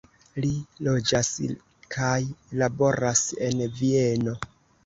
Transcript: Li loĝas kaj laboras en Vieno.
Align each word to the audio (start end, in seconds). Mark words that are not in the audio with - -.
Li 0.43 0.49
loĝas 0.87 1.29
kaj 1.97 2.15
laboras 2.63 3.23
en 3.49 3.63
Vieno. 3.83 4.39